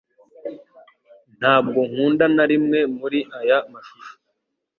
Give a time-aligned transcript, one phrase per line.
[1.39, 4.13] Ntabwo nkunda na rimwe muri aya mashusho